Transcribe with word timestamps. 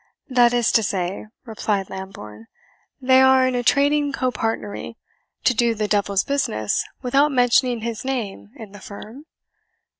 "That 0.29 0.51
is 0.51 0.71
to 0.71 0.81
say," 0.81 1.27
replied 1.45 1.91
Lambourne, 1.91 2.47
"they 2.99 3.21
are 3.21 3.45
in 3.47 3.53
a 3.53 3.61
trading 3.61 4.11
copartnery, 4.11 4.95
to 5.43 5.53
do 5.53 5.75
the 5.75 5.87
devil's 5.87 6.23
business 6.23 6.83
without 7.03 7.31
mentioning 7.31 7.81
his 7.81 8.03
name 8.03 8.49
in 8.55 8.71
the 8.71 8.81
firm? 8.81 9.27